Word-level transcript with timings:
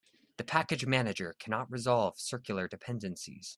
The 0.37 0.43
package 0.43 0.87
manager 0.87 1.35
cannot 1.39 1.69
resolve 1.69 2.19
circular 2.19 2.67
dependencies. 2.67 3.49